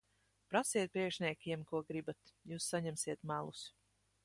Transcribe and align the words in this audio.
Prasiet 0.53 0.93
priekšniekiem, 0.95 1.67
ko 1.73 1.83
gribat. 1.91 2.33
Jūs 2.55 2.73
saņemsiet 2.73 3.25
melus. 3.33 3.63